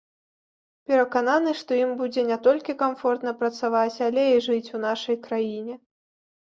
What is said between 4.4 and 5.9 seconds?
жыць у нашай краіне.